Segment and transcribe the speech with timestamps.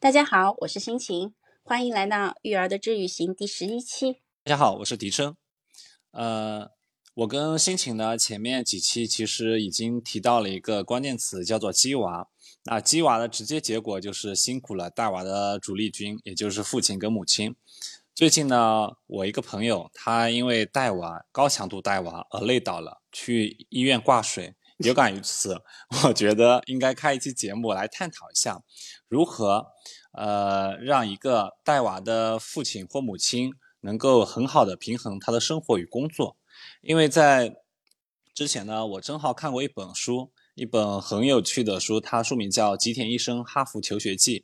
[0.00, 4.22] 大家好，我是心情，欢迎来到育儿的治愈行第十一期。
[4.44, 5.36] 大家好，我是迪生。
[6.12, 6.70] 呃，
[7.14, 12.28] 我跟心情呢，前面几期其实已经提到了一个关键词，叫做“鸡娃”。
[12.62, 17.56] 那鸡娃的直接结果就是辛苦了带娃的主力军，也就是父亲跟母亲。
[18.14, 24.54] 最近呢，我一个朋友，他因为带娃高强度带娃而累倒了，去医院挂水。
[24.78, 25.60] 有感于此，
[26.06, 28.62] 我觉得应该开一期节目来探讨一下，
[29.08, 29.66] 如何
[30.12, 36.36] 呃让一个带娃的父亲或母亲能够很好的平衡他的生活与工作。
[36.82, 37.56] 因为在
[38.34, 44.40] 之前呢，我正好看过一本书，一本很有趣的书，它书名叫《吉田医生哈佛求学记》。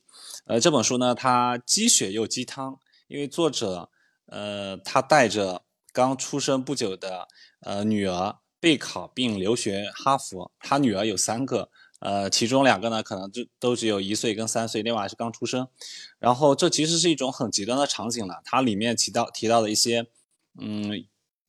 [0.47, 3.91] 呃，这本书呢，它鸡血又鸡汤，因为作者
[4.27, 7.29] 呃他带着刚出生不久的
[7.61, 8.39] 呃女儿。
[8.61, 11.69] 备考并留学哈佛，他女儿有三个，
[12.05, 15.67] 呃，其中两个呢可能就都只有一岁跟三岁，另外是刚出生。
[16.19, 18.43] 然后这其实是一种很极端的场景了。
[18.45, 20.07] 它里面提到提到的一些，
[20.61, 21.05] 嗯，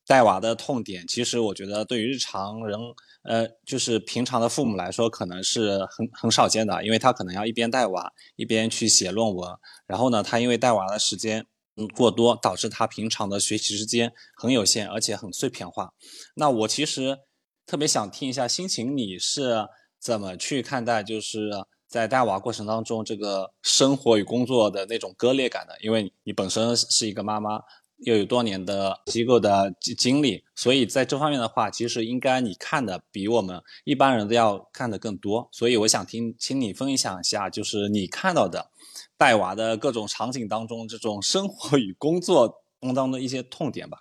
[0.08, 2.80] 带娃的痛点，其实我觉得对于日常人，
[3.24, 9.50] 呃，就是平常的父母来说，可能是很很少见的，因为他可能要一边带娃一边去写论文，
[9.86, 11.46] 然后呢，他因为带娃的时间。
[11.78, 15.92] 嗯，过多导致他平常的学习时间很有限，而且很碎片化。
[16.36, 17.20] 那我其实
[17.66, 19.68] 特别想听一下心情，你是
[20.06, 21.50] 怎么去看待，就是
[21.88, 25.74] 在带娃过程当中这个生活与工作的那种割裂感呢？
[25.82, 27.60] 因为你本身是一个妈妈，
[27.98, 35.50] 又有多年的机构的经历，所以在这方面的话，其实应该你看的比我们一般人都要看的更多。
[35.52, 38.70] 所以我想听，请你分享一下，就是你看到的。
[39.18, 43.98] 带娃的各种场景当中，这种生活与工作当中的一些痛点吧。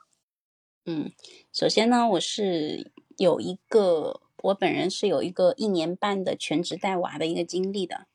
[0.84, 1.10] 嗯，
[1.52, 8.06] 首先呢，我是有一个，我本人是有一个一年半的全职带娃的一个经历的，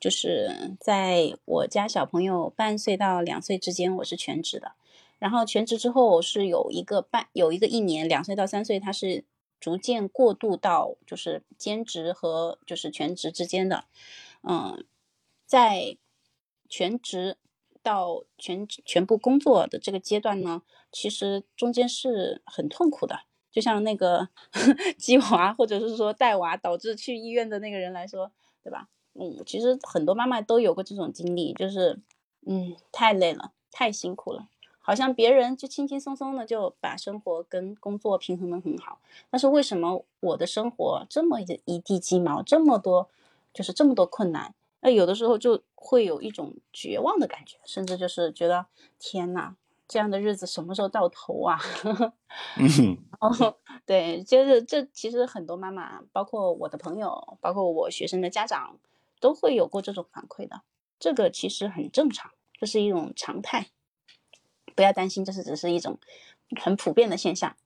[0.00, 4.72] 就是在我家小朋友半岁到两岁之间，我是全职的。
[5.18, 9.24] 然后全职之后是有一个半，有一个一年，两岁到三岁，他是
[9.60, 13.84] 逐渐过渡到就是兼职和就是全职之间的。
[14.42, 14.84] 嗯，
[15.46, 15.96] 在
[16.68, 17.36] 全职
[17.80, 23.20] 到全全部工作的这个阶段呢，其实中间是很痛苦的。
[23.56, 24.28] 就像那个
[24.98, 28.30] 鸡娃，或者是说带娃导致去医院的那个人来说，
[28.62, 28.86] 对吧？
[29.14, 31.98] 嗯，其实很多妈妈都有过这种经历，就是
[32.46, 34.46] 嗯，太累了，太辛苦了，
[34.78, 38.98] 好像别人就轻轻松松的就把生活跟工作平衡的很好，
[39.30, 43.08] 但是为什么我的生活这么一地鸡毛，这么多，
[43.54, 44.54] 就是这么多困难？
[44.82, 48.66] 那有的时候就会有一种绝望的感觉，甚至就是觉得
[48.98, 49.56] 天呐，
[49.88, 51.58] 这样的日子什么时候到头啊？
[52.58, 53.30] 嗯，哦，
[53.86, 58.78] 对，就是这其实很多妈妈，包括我的朋友，包括我学生的家长，
[59.20, 60.62] 都会有过这种反馈的。
[60.98, 63.68] 这个其实很正常，这是一种常态，
[64.74, 65.98] 不要担心，这是只是一种
[66.60, 67.56] 很普遍的现象。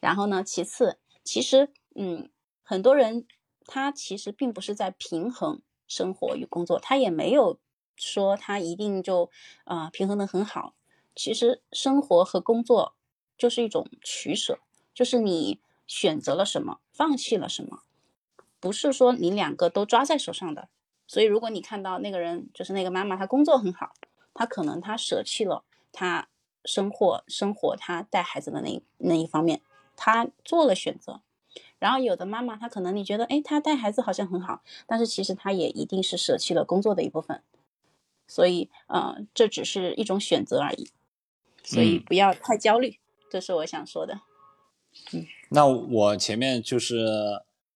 [0.00, 2.30] 然后呢，其次，其实嗯，
[2.62, 3.26] 很多人
[3.66, 5.62] 他其实并不是在平衡。
[5.86, 7.58] 生活与工作，他也没有
[7.94, 9.30] 说他一定就
[9.64, 10.74] 啊平衡的很好。
[11.14, 12.94] 其实生活和工作
[13.38, 14.58] 就是一种取舍，
[14.92, 17.82] 就是你选择了什么，放弃了什么，
[18.60, 20.68] 不是说你两个都抓在手上的。
[21.06, 23.92] 所以如果你看到那个人，就是那个妈妈，她工作很好，
[24.32, 26.28] 她可能她舍弃了她
[26.64, 29.60] 生活生活她带孩子的那那一方面，
[29.96, 31.20] 她做了选择。
[31.78, 37.42] 然后有的妈妈，她可能你觉得，哎，她带孩子好像很好，但是其实她也一定是舍弃了工作的一部分，
[38.26, 40.88] 所以，呃，这只是一种选择而已，
[41.64, 42.98] 所以不要太焦虑，
[43.28, 44.20] 这是我想说的。
[45.12, 46.96] 嗯，那我前面就是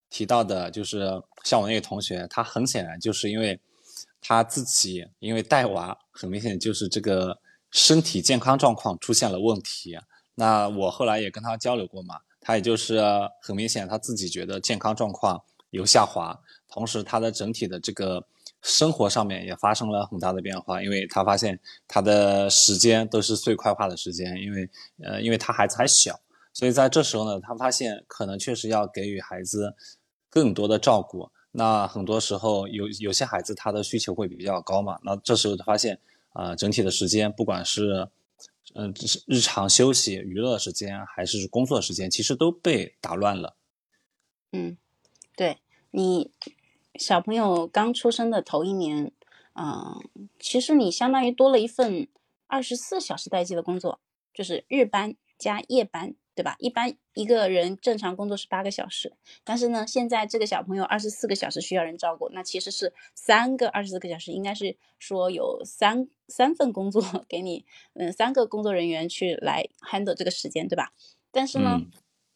[0.08, 3.58] 提到的，就是像我那个同学，他很显然就是因为
[4.20, 7.40] 他自己因为带娃，很明显就是这个
[7.70, 9.98] 身体健康状况出现了问题。
[10.36, 12.20] 那我后来也跟他交流过嘛。
[12.40, 12.98] 他也就是
[13.42, 18.24] 很明显，他自己觉得健康状况有下滑，同时他的整体的这个
[18.62, 24.68] 生活上面也发生了很大的变化，因为他发现他的时间都是碎块化的时间，因为
[25.02, 26.20] 呃，因为他孩子还小，
[26.52, 29.74] 所以在这时候呢，他发现可能确实要给予孩子
[30.28, 31.30] 更多的照顾。
[31.52, 35.98] 那很多时候有有些孩子他的需求会比较高嘛，那这时候他发现
[36.34, 38.08] 啊，整体的时间不管是。
[38.74, 43.56] 嗯，是日常休息、娱乐时间还是工作时间，其实都被打乱了。
[44.52, 44.76] 嗯，
[45.34, 45.56] 对
[45.90, 46.30] 你
[46.98, 49.12] 小朋友刚出生的头一年，
[49.54, 50.00] 嗯，
[50.38, 52.08] 其实你相当于多了一份
[52.46, 54.00] 二十四小时待机的工作，
[54.34, 56.56] 就是日班加夜班对吧？
[56.58, 59.12] 一般一个人正常工作是八个小时，
[59.42, 67.64] 但是呢，现在这个小朋友二十四个小时需要人照顾，那其实是三个二十四个小时，应该是说有三三份工作 给你，
[67.94, 70.92] 嗯，三个工作人员去来 handle 这个时间，对吧？
[71.32, 71.80] 但是呢，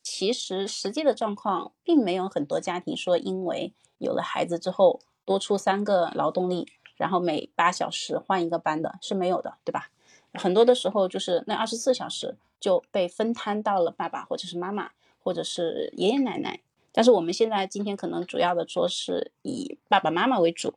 [0.02, 6.66] 其实实际的状况并没有很多家庭说因为有了孩子之后多出三个劳动力，
[6.96, 9.90] 然后每八小时换一个班的，是没有的，对吧？
[10.34, 14.90] 很多的时候就是那二十四小时就被分摊到了爸爸或者是妈妈
[15.20, 16.60] 或者是爷爷奶奶，
[16.90, 20.74] 但是我们现在今天可能主要的说是以爸爸妈妈为主，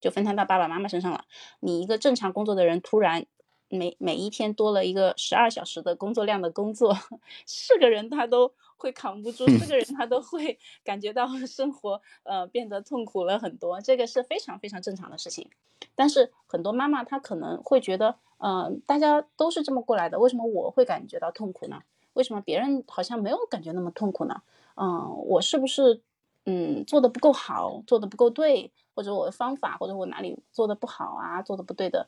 [0.00, 1.24] 就分摊到爸爸妈妈身上了。
[1.60, 3.26] 你一个正常工作的人，突然
[3.68, 6.96] 每每一天多了一个十二小时的工作量的工作，
[7.46, 15.48] 是个人他都会扛不住，是个人 他都会感觉到生活呃变得痛苦了很多，这个是非常非常正常的事情。
[15.94, 18.16] 但是很多妈妈她可能会觉得。
[18.40, 21.82] 嗯，大家都是这么过来的，为什么我会感觉到痛苦呢？
[22.12, 24.42] 为什么别人好像没有感觉那么痛苦呢？
[24.76, 26.00] 嗯，我是不是
[26.46, 32.06] 嗯做的不够好，做的不够对，或者我的方法，或者我哪里做的不好啊，做的不对的？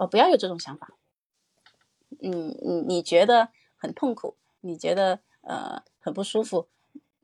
[0.00, 0.94] 呃，不要有这种想法。
[2.22, 6.68] 嗯，你你觉得很痛苦，你觉得呃很不舒服，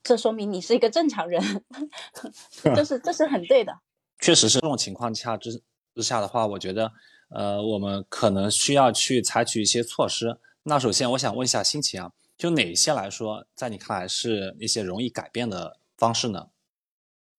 [0.02, 1.64] 这说明你是一个正常人，
[2.76, 3.80] 这是这是很对的。
[4.20, 5.62] 确实是这种情况下之
[5.94, 6.92] 之下的话，我觉得。
[7.28, 10.38] 呃，我们可能需要去采取一些措施。
[10.62, 16.50] 那首先，我想问一下心情啊，就哪些来说，在你看来是一些容易改变的方式呢？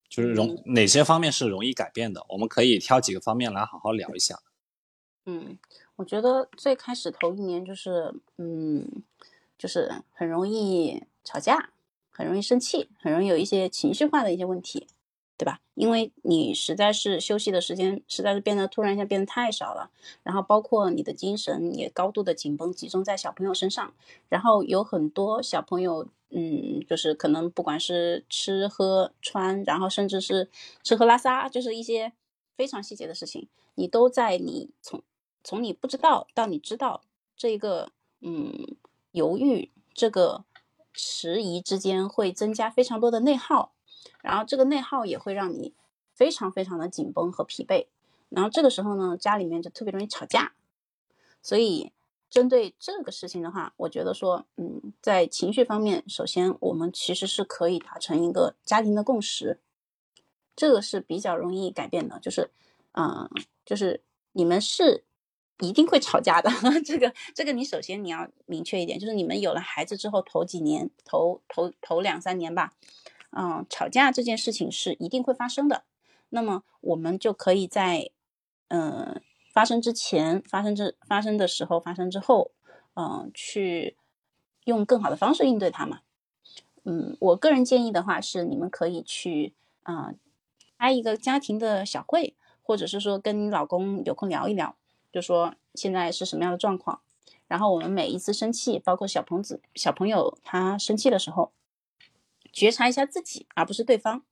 [0.09, 2.25] 就是容哪些方面是容易改变的？
[2.27, 4.37] 我们可以挑几个方面来好好聊一下。
[5.27, 5.57] 嗯，
[5.97, 9.03] 我觉得最开始头一年就是，嗯，
[9.57, 11.69] 就是很容易吵架，
[12.09, 14.87] 很容易生气，很容易有一些情绪化的一些问题。
[15.39, 15.61] 对吧？
[15.75, 19.91] 因为你实在是休息的时间实在是变得突然一下变得太少了，
[20.23, 23.93] 然后包括你的精神也高度的紧绷，集中在小朋友身上，
[24.29, 30.49] 然后有很多小朋友，嗯，就是可能不管是吃喝穿，然后甚至是
[30.81, 32.13] 吃喝拉撒，就是一些
[32.55, 35.03] 非常细节的事情，你都在你从
[35.47, 36.99] 从你不知道到你知道
[37.37, 37.89] 这一个
[38.19, 38.75] 嗯
[39.13, 40.43] 犹豫这个
[40.91, 43.71] 迟疑之间会增加非常多的内耗。
[44.21, 45.73] 然后这个内耗也会让你
[46.13, 47.87] 非常非常的紧绷和疲惫，
[48.27, 50.51] 然后这个时候呢，家里面就特别容易吵架。
[51.41, 51.93] 所以
[52.29, 59.61] 针对这个事情的话，我觉得说，嗯，在情绪方面，首先我们其实是可以达成一个家庭的共识，
[60.57, 62.19] 这个是比较容易改变的。
[62.19, 62.51] 就是，
[62.91, 63.29] 嗯，
[63.65, 64.03] 就是
[64.33, 65.05] 你们是
[65.59, 66.49] 一定会吵架的。
[66.85, 72.73] 这个这个你首先你要明确一点，就是你们有了孩子之后头几年，头头头两三年吧。
[73.31, 75.83] 嗯，吵架这件事情是一定会发生的。
[76.29, 78.09] 那么我们就可以在，
[78.69, 79.21] 嗯，
[79.53, 82.51] 发生之前、发生之发生的时候、发生之后，
[82.95, 83.97] 嗯，去
[84.63, 85.99] 用更好的方式应对它嘛。
[86.85, 90.17] 嗯，我个人建议的话是，你们可以去，嗯，
[90.77, 94.75] 开一个家庭的小会，或者是说跟老公有空聊一聊，
[95.11, 97.01] 就说现在是什么样的状况。
[97.47, 101.51] 然后我们每一次生气，包括小朋子小朋友他生气的时候。
[102.53, 104.23] 觉察一下自己，而不是对方。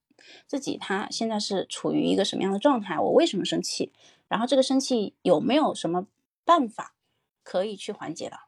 [0.47, 2.97] 自己他现在是处于一个什么样的状态？
[2.97, 3.91] 我为什么生气？
[4.27, 6.07] 然后这个生气有没有什么
[6.43, 6.95] 办法
[7.43, 8.39] 可以去缓解的？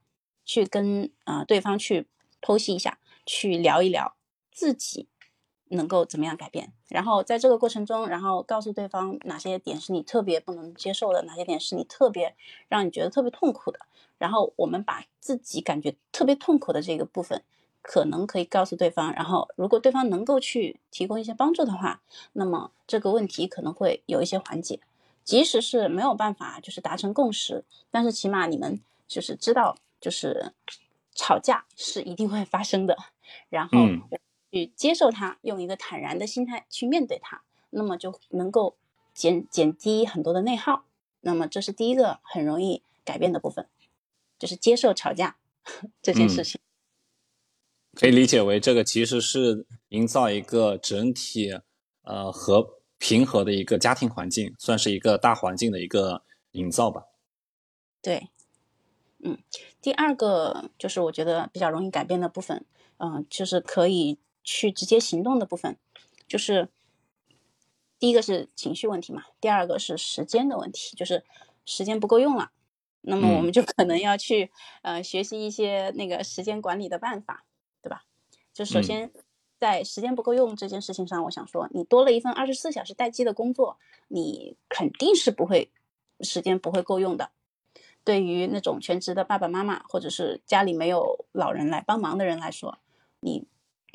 [0.44, 2.08] 去跟啊对方去
[2.42, 4.16] 剖析一下，去聊一聊
[4.52, 5.08] 自己
[5.70, 6.72] 能够怎么样改变。
[6.88, 12.36] 然后在这个过程中，然后告诉对方哪些点是你特别不能接受的，哪些点是你特别
[12.68, 13.80] 让你觉得特别痛苦的。
[14.18, 17.44] 然后我们把自己感觉特别痛苦的这个部分。
[17.84, 22.02] 可能可以告诉对方，然后如果对方能够去提供一些帮助的话，
[22.34, 24.82] 那么这个问题可能会有一些缓解。
[25.24, 30.52] 即使是没有办法就是达成共识，但是起码你们就是知道，就是
[31.16, 32.98] 吵架是一定会发生的，
[33.48, 33.78] 然后
[34.52, 38.76] 去接受它，用一个坦然的心态去面对它，那么就能够
[39.14, 40.86] 减减低很多的内耗。
[41.22, 43.68] 那么这是第一个很容易改变的部分，
[44.40, 45.38] 就是接受吵架
[46.02, 46.60] 这件事情。
[47.94, 51.52] 可以理解为，这个其实是营造一个整体
[52.04, 57.06] 呃和平和的一个家庭环境，算是一个大环境的一个营造吧。
[58.00, 58.30] 对，
[59.24, 59.40] 嗯，
[59.82, 62.64] 第二个就是我觉得比较容易改变的部分，
[62.98, 65.78] 嗯，就是可以去直接行动的部分，
[66.26, 66.70] 就是
[68.00, 71.26] 第一个是情绪问题嘛，第二个是时间的问题，就是
[71.66, 72.52] 时间不够用了，
[73.02, 74.50] 那么我们就可能要去
[74.84, 77.44] 呃学习一些那个时间管理的办法。
[77.80, 78.04] 对吧
[78.54, 79.12] 就首先，
[79.60, 83.78] 在时间不够用这件事情上，我想说，你多了一份二十四小时待机的工作，
[84.10, 85.72] 你肯定是不会
[86.20, 87.30] 时间不会够用的。
[88.04, 92.80] 对于那种全职的爸爸妈妈，或者是家里没有老人来帮忙的人来说，
[93.22, 93.46] 你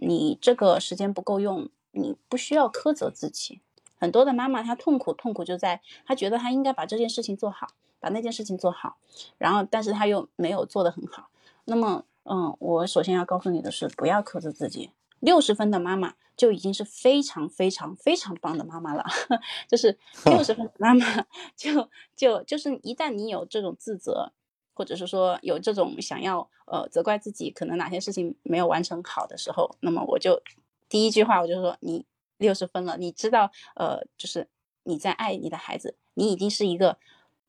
[0.04, 3.60] 你这个时间不够用，你不需要苛责自己。
[3.98, 7.68] 很多的妈妈她痛苦，痛苦就在她觉得她应该把这件事情做好，
[8.00, 8.96] 把那件事情做好，
[9.38, 11.28] 然后但是她又没有做得很好。
[11.64, 14.90] 那么，嗯，我首先要告诉你的是，不要苛责自己。
[15.20, 19.04] 六十分的妈妈就已经是非常非常非常棒的妈妈了，
[19.70, 21.06] 就是六十分的妈妈
[21.54, 24.32] 就就就是一旦你有这种自责，
[24.72, 30.42] 或者是说有这种想要呃责怪自己可能哪些事情没有完成好的时候，那么我就
[30.88, 32.04] 第一句话我就说你
[32.38, 34.48] 六十分了，你知道呃就是
[34.84, 36.98] 你在爱你的孩子，你已经是一个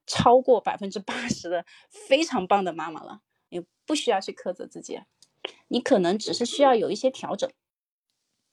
[0.06, 5.02] 超过百分之八十的非常棒的妈妈了，你不需要去苛责自己，
[5.68, 7.50] 你可能只是需要有一些调整。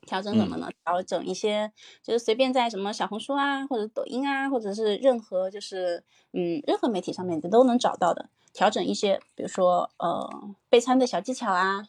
[0.06, 0.70] 调整怎么呢？
[0.82, 1.70] 调整一些，
[2.02, 8.30] 就是随便在什么小红书啊，或者抖音啊，或者是任何就是嗯任何媒体上面你都能找到的。
[8.52, 11.88] 调整一些，比如说呃备餐的小技巧啊，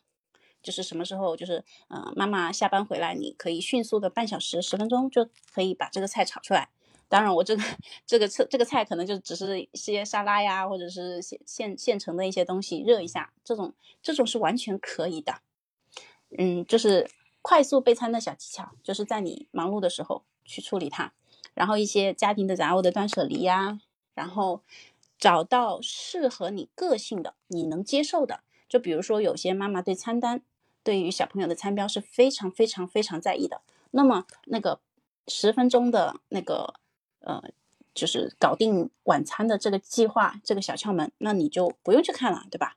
[0.61, 6.69] 就是什么时候就是呃妈妈下班回来，你可以迅速的半小时十分钟就可以把这个菜炒出来。
[7.07, 7.63] 当然我这个
[8.05, 15.41] 这个菜这个菜可能就只是一些沙拉呀，或者是现现现成的一些东西热一下，这种这种是完全可以的。
[16.37, 17.09] 嗯，就是。
[17.43, 21.11] 快速备餐的小技巧，就是在你忙碌的时候去处理它，
[21.55, 23.79] 然后一些家庭的杂物的断舍离呀，
[24.13, 24.61] 然后
[25.21, 28.41] 找到适合你个性的、你能接受的。
[28.67, 30.41] 就比如说，有些妈妈对餐单、
[30.83, 33.61] 对于小朋友的餐标是非常非常非常在意的，
[33.91, 34.81] 那么那个
[35.27, 36.73] 十分钟的那个
[37.19, 37.41] 呃，
[37.93, 42.75] 就是搞定晚餐的这个计划、这个小窍门，那你就不用去看了，对吧？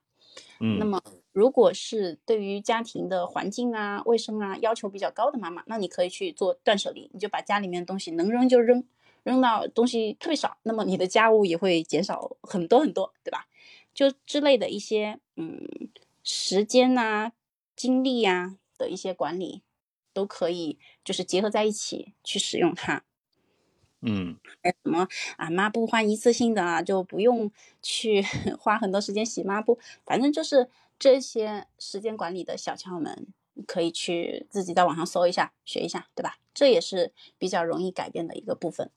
[0.61, 1.03] 嗯，那么。
[1.35, 8.85] 如果是对于家庭的环境啊、卫生啊要求比较高的妈妈，那你可以去做断舍离，你就把家里面的东西能扔就扔，
[9.25, 13.47] 扔到东西特别少，那么你的家务也会减少很多很多，对吧？
[13.93, 15.67] 就之类的一些嗯
[16.23, 17.33] 时间呐、
[17.75, 19.63] 精力呀的一些管理，
[20.13, 23.03] 都可以就是结合在一起去使用它。
[24.03, 27.51] 嗯，什么啊抹布换一次性的啊，就不用
[27.83, 28.23] 去
[28.61, 30.69] 花很多时间洗抹布，反正就是。
[30.97, 33.27] 这些时间管理的小窍门，
[33.67, 36.37] 可以去自己在网上搜一下，学一下，对吧？
[36.55, 38.93] 这也是比较容易改变的一个部分。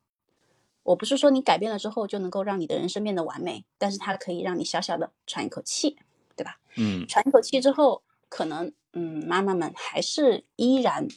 [0.88, 5.98] 我不是说你改变了之后就能够让你的人生变得完美，但是它可以让你小小的喘一口气，
[6.36, 6.60] 对吧？
[6.78, 11.08] 嗯，喘一口气之后，可能嗯，妈妈们还是依然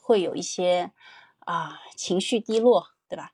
[0.00, 0.92] 会有一些
[1.40, 3.32] 啊情绪低落，对吧？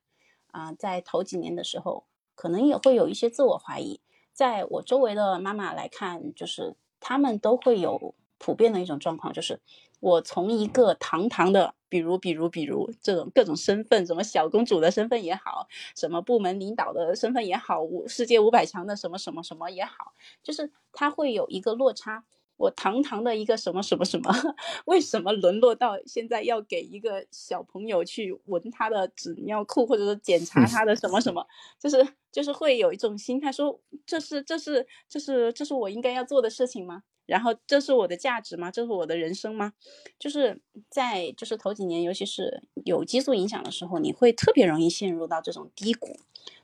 [0.53, 4.01] 啊，在头几年的时候，可能也会有一些自我怀疑。
[4.33, 6.77] 在我周围的妈妈来看，就是。
[7.07, 8.15] 他们都会有
[8.45, 9.59] 普遍的一种状况，就是
[10.01, 22.25] 我从一个堂堂的，比如比如比如这种各种身份，什么小公主的身份也好，什么部门领导的身份也好，五世界五百强的什么什么什么也好，就是他会有一个落差。
[22.57, 24.31] 我堂堂的一个什么什么什么，
[24.85, 31.45] 为什么沦落到现在要给一个小朋友去闻他的纸尿裤，或者说检查他的什么什么？
[31.81, 37.03] 就是就是会有一种心态，说这是这是这是这是我应该要做的事情吗？
[37.27, 38.71] 然后这是我的价值吗？
[38.71, 39.73] 这是我的人生吗？
[40.19, 46.19] 就是在就是头几年，尤其是有激素影响的时候，你会特别容易陷入到这种低谷，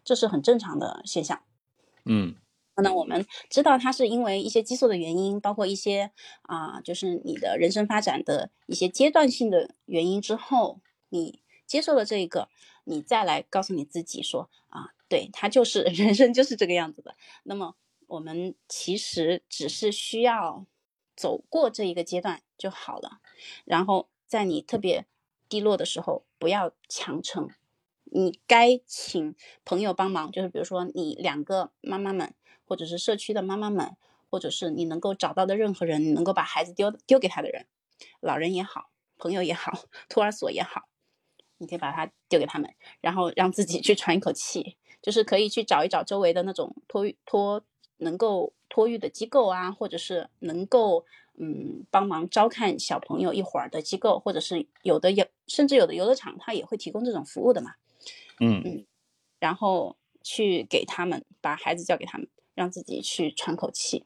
[0.05, 1.43] 这是很正常的现象。
[2.05, 2.37] 嗯。
[2.83, 6.13] 那我们知道它是因为一些激素的原因，包括一些
[6.43, 12.49] 啊，就是你的人生发展的一些阶段性的原因之后，你接受了这一个，
[12.85, 17.17] 你再来告诉你自己说啊，对，它就是 人生就是这个样子的。
[17.43, 17.75] 那么
[18.11, 20.67] 我们其实只是需要
[21.17, 23.21] 走过这一个阶段就好了。
[23.65, 25.07] 然后在你特别
[25.49, 27.49] 低落的时候，不要强撑，
[28.05, 32.35] 你该请朋友帮忙，就是比如说你两个妈妈们。
[32.71, 33.97] 或者是社区的妈妈们，
[34.31, 37.67] 或者是你能够找到的任何人，你能够把孩子丢丢给他的人，
[38.21, 39.73] 老人也好，朋友也好，
[40.09, 40.89] 托儿所也好，
[41.59, 47.65] 你可以把他丢给他们，然后让自己去喘一口气，就是可以去找一找周围的那种托托
[48.01, 51.07] 能够托育的机构啊，或者是能够
[51.39, 57.75] 嗯帮忙照看小朋友一会儿的机构，或者是有的有甚至有的游乐场他也会提供这种服务的嘛，
[58.41, 58.87] 嗯嗯，
[59.39, 62.29] 然后去给他们把孩子交给他们。
[62.53, 64.05] 让自己去喘口气，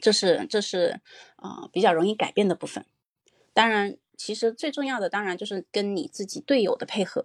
[0.00, 0.98] 这是这是
[1.36, 2.84] 啊比较容易改变的部分。
[3.52, 7.22] 当然，其实最重要的当然就是跟你自己队友的配合，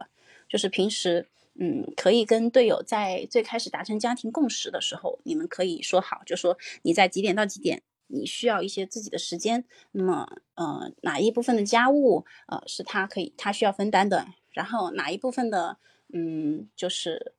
[0.47, 1.27] 就是平时
[1.59, 15.77] 嗯可以跟队友在最开始达成家庭共识的时候，你们可以说好，就说你在几点到几点你需要一些自己的时间，那么呃哪一部分的家务呃是他可以他需要分担的，然后哪一部分的
[16.13, 17.33] 嗯就是。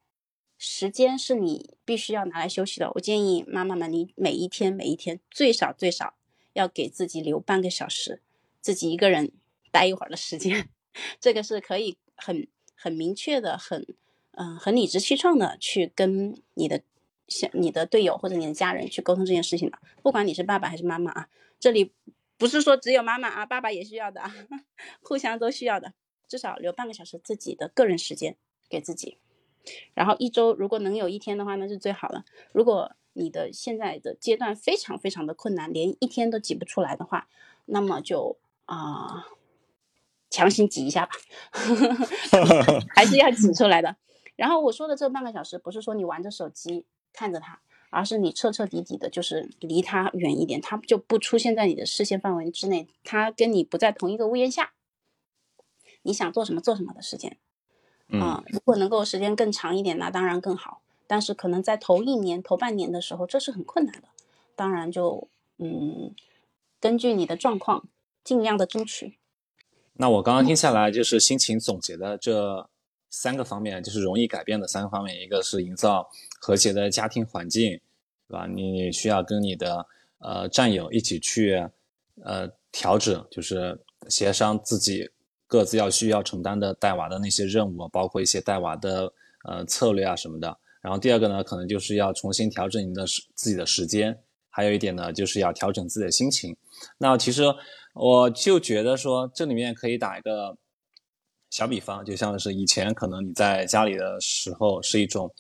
[0.56, 2.90] 时间是你必须要拿来休息的。
[2.94, 6.14] 我建议妈妈们，你每一天每一天最少最少
[6.54, 8.22] 要给自己留半个小时，
[8.62, 9.32] 自己一个人
[9.72, 10.70] 待一会儿的时间。
[11.20, 13.84] 这个是可以很很明确的、很
[14.36, 16.82] 嗯很理直气壮的去跟你的
[17.28, 19.78] 像你的队友或者你的家人去沟通这件事情的。
[20.02, 21.92] 不管你是爸爸还是妈妈啊，这里
[22.36, 24.34] 不是说只有妈妈啊，爸爸也需要的，啊，
[25.02, 25.92] 互相都需要的。
[26.26, 28.36] 至少留半个小时自己的个人时间
[28.68, 29.18] 给自己。
[29.94, 32.24] 然后一周如果能有一天的话，那是最好了。
[32.52, 37.28] 如果你的现在的阶段非常非常的困难，连一天都挤不出来的话，
[37.66, 38.36] 那么就
[38.66, 39.26] 啊，
[40.28, 41.12] 强行挤一下吧
[42.96, 43.96] 还是要挤出来的。
[44.36, 47.60] 然后我说的这半个小时，不是说你玩着手机看着他，
[47.90, 54.72] 而是你彻彻底底的，就是离他远一点，他就不出现在你的视线范围之内，他跟你不在同一个屋檐下。
[56.02, 57.38] 你想做什么做什么的时间。
[58.10, 60.82] 啊，如果能够时间更长一点，那当然更好。
[61.06, 64.08] 但是可能在头一年、头半年的时候，这是很困难的。
[64.54, 66.14] 当然就嗯，
[66.78, 67.88] 根据你的状况，
[68.22, 69.16] 尽量的争取。
[69.94, 72.68] 那我刚刚听下来，就是心情总结的这
[73.14, 75.20] 三个方面，就是容易改变的三个方面。
[75.20, 76.08] 一个是营造
[76.40, 77.80] 和谐的家庭环境，
[78.28, 78.46] 对吧？
[78.46, 79.86] 你需要跟你的
[80.18, 81.64] 呃战友一起去
[82.22, 85.10] 呃调整，就是协商自己。
[85.46, 89.12] 各自要需要承担的带娃的那些任务，包括一些带娃的
[89.44, 90.58] 呃策略啊什么的。
[90.80, 94.18] 然后第二个呢，可能就是要重新调整你的时自己的时间。
[94.48, 96.56] 还有一点呢，就是要调整自己的心情。
[96.98, 97.44] 那其实
[97.92, 100.56] 我就觉得说，这里面可以打一个
[101.54, 105.32] 小比方，就像是以前可能你在家里的时候是一种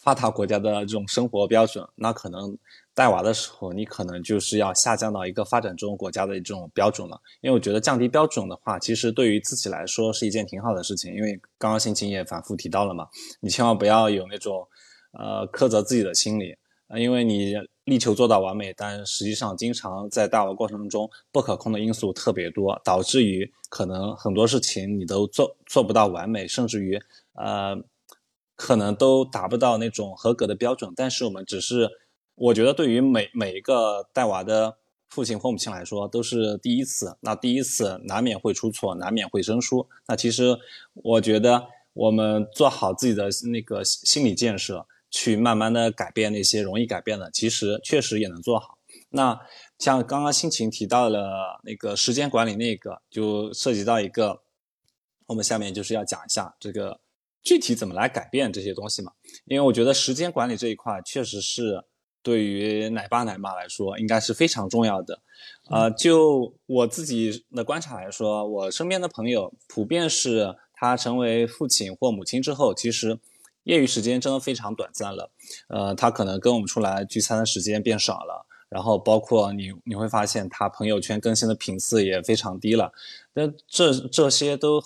[0.00, 2.56] 发达国家的这种生活标准，那可能。
[2.94, 7.16] 带娃的时候，你可能就是要下降到一个发展中国家的这种标准了。
[7.42, 11.14] 因为我觉得降低标准的话，其实对于自己来说是一件挺好的事情。
[11.14, 13.06] 因为刚刚心情也反复提到了嘛，
[13.38, 14.66] 你千万不要有那种
[15.12, 16.52] 呃苛责自己的心理
[16.88, 17.54] 啊，因为你
[17.88, 27.00] 力求做到完美，但实际上经常在带娃过程中不可控的因素特别多，导致于可能很多事情你都做做不到完美，甚至于
[27.34, 27.76] 呃
[28.54, 30.92] 可能都达不到那种合格的标准。
[30.94, 31.90] 但是我们只是。
[32.40, 34.76] 我觉得对于每每一个带娃的
[35.08, 37.16] 父亲或母亲来说，都是第一次。
[37.22, 39.88] 那第一次难免会出错，难免会生疏。
[40.06, 40.56] 那其实
[40.92, 48.78] 我觉得，我们做好自己的那个心理建设，去慢慢的改变那些容易改变的，其实确实也能做好。
[49.10, 49.40] 那
[49.78, 54.42] 像刚刚心情提到了那个时间管理那个，就涉及到一个，
[55.26, 57.00] 我们下面就是要讲一下这个
[57.42, 59.12] 具体怎么来改变这些东西嘛。
[59.46, 61.84] 因为我觉得时间管理这一块确实是。
[62.20, 65.22] 对于奶爸奶妈来说，应该是非常重要的。
[65.70, 73.18] 呃，就我自己的观察来说，我身边的朋友普遍是，他成为父亲或母亲之后，其实
[73.68, 75.30] 业余时间真的非常短暂了。
[75.68, 82.92] 呃，他可能跟我们出来聚餐的时间变少了，然后包括你你会发现他朋友圈更新的频次也非常低了。
[83.34, 84.82] 那这这些都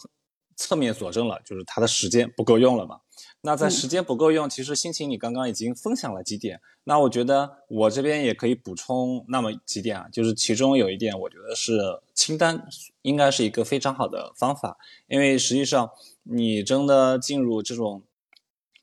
[0.57, 2.99] 侧面佐证了，就是他的时间不够用了嘛。
[3.45, 6.61] 那在时间不够用，其实心情你刚刚已经分享了几点。
[6.85, 12.68] 那我觉得我这边也可以补充那么几点啊，就是其中有一点，我觉得是清单
[13.03, 14.77] 应该是一个非常好的方法，
[15.09, 15.90] 因为实际上
[16.25, 18.03] 你真的进入这种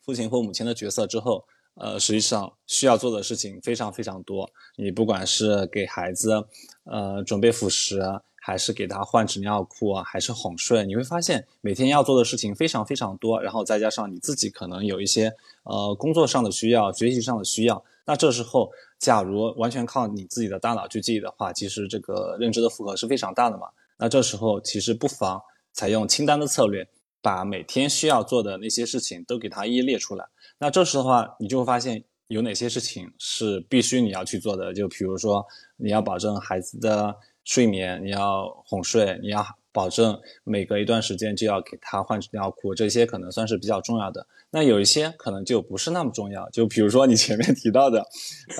[0.09, 1.45] 父亲或母亲的角色之后，
[1.75, 4.49] 呃，实际上需要做的事情非常非常多。
[4.75, 6.43] 你不管是给孩子
[6.85, 8.01] 呃准备辅食。
[8.41, 10.83] 还是给他换纸尿裤啊，还是哄睡？
[10.85, 15.31] 你会发现每天要做的事情非常非常多，然后再加上你自己可能有一些
[15.63, 17.83] 呃工作上的需要、学习上的需要。
[18.05, 23.67] 那这时候，假如完全靠你自己的大脑去记忆的话，其实这个认知的负荷是非常大的嘛。
[23.97, 25.39] 那这时候其实不妨
[25.73, 26.87] 采用清单的策略，
[27.21, 30.25] 把每天需要做的那些事情都给它一一列出来。
[30.60, 34.73] 那这时的话，你就会发现有哪些事情是必须你要去做的。
[34.73, 35.45] 就比如说，
[35.77, 37.15] 你要保证孩子的。
[37.45, 44.27] 睡眠你要哄睡，你要保证每隔一段时间就要给他换尿裤，这些可能算是比较重要的。
[44.51, 48.05] 那有一些可能就不是那么重要，就比如说你前面提到的，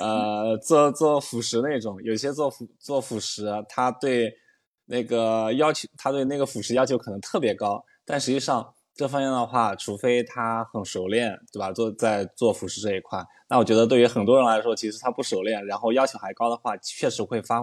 [0.00, 4.34] 呃，做做辅食那种，有些做辅做辅食，他对
[4.86, 11.72] 那个要求，他对那个辅食要求可能特别高，但实际上这方面的话，除非他很熟练，对吧？
[11.72, 17.62] 做在做辅食这一块，那我觉得对于很多人来说，其实他不熟练，然后要求还高的话，确实会发。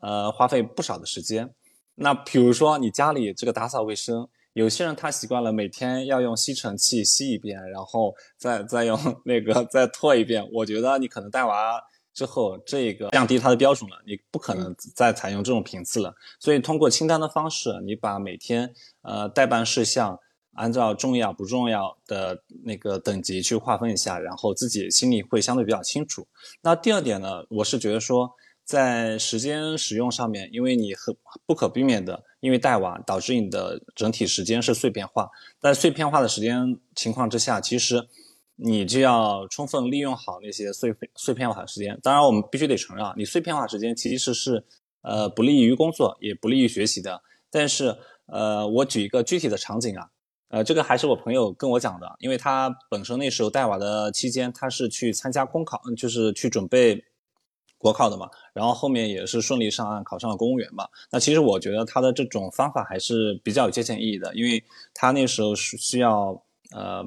[0.00, 1.54] 呃，花费不少的时间。
[1.94, 10.46] 那比如说你家里这个打扫卫生，有些人他习惯了每天要用吸尘器吸一遍，然后再再用那个再拖一遍。
[10.52, 11.80] 我觉得你可能带娃
[12.14, 16.14] 之后，这个降低它的标准了，你不可能再采用这种频次了。
[16.38, 18.72] 所以通过清单的方式，你把每天
[19.02, 20.18] 呃代办事项
[20.52, 26.26] 按照重要不重要的那个等级去划分一下，然后自己心里会相对比较清楚。
[26.62, 28.30] 那第二点呢，我是觉得说，
[28.64, 35.28] 在时间使用上面，因为你很不可避免的，因为带娃导致你的整体时间是碎片化，
[35.60, 38.08] 在碎片化的时间情况之下，其实
[38.56, 41.98] 你就要充分利用好那些碎片碎片化时间。
[42.02, 44.64] 当然，我们必须得承认啊，你碎片化时间其实是
[45.02, 47.22] 呃不利于工作，也不利于学习的。
[47.50, 50.10] 但是呃，我举一个具体的场景啊。
[50.48, 57.02] 呃，这个还是我朋友跟我讲的，因为他本身那时候带娃的期间，他是去参加公考，就是去准备
[57.76, 60.86] 国考的嘛，然后后面也是顺利上岸，考上了公务员嘛。
[61.10, 64.62] 那其实我觉得他的这种方法还是比较有借鉴意义的，因为
[64.92, 66.40] 他那时候是需要
[66.72, 67.04] 呃，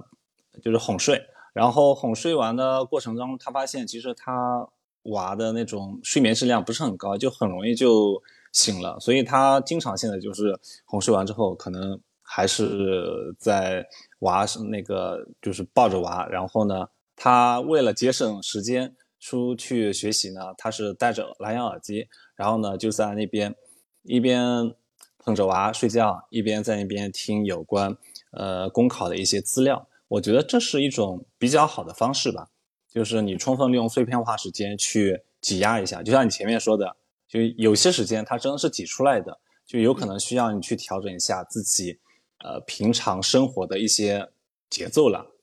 [0.62, 1.21] 就是哄睡，
[1.58, 4.70] 然后哄睡完的过程中，他发现其实他
[5.04, 8.22] 娃的那种睡眠质量不是很高，就很容易就
[8.54, 12.00] 醒了，所以他经常性的就是哄睡完之后可能。
[12.30, 13.88] 还是在
[14.20, 23.56] 娃那个就是抱着娃，然后呢，他为了节省时间出去学习呢，他是戴着蓝牙耳机，然后呢就在那边
[24.04, 24.76] 一边
[25.20, 27.96] 捧着娃睡觉，一边在那边听有关
[28.32, 29.88] 呃公考的一些资料。
[30.08, 32.50] 我觉得这是一种比较好的方式吧，
[32.89, 36.96] 就是你充分利用碎片化时间去挤压一下，就像你前面说的，
[37.28, 42.00] 就有些时间它真的是挤出来的，就有可能需要你去调整一下自己。
[42.39, 44.30] 呃，平常生活的一些
[44.70, 45.34] 节奏了。